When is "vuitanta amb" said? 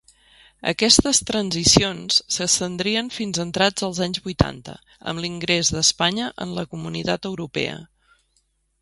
4.31-5.25